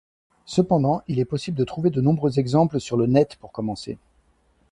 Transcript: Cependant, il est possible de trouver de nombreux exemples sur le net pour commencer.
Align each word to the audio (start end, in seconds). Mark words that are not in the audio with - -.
Cependant, 0.47 1.03
il 1.07 1.19
est 1.19 1.25
possible 1.25 1.55
de 1.55 1.63
trouver 1.63 1.91
de 1.91 2.01
nombreux 2.01 2.39
exemples 2.39 2.79
sur 2.79 2.97
le 2.97 3.05
net 3.05 3.35
pour 3.35 3.51
commencer. 3.51 3.99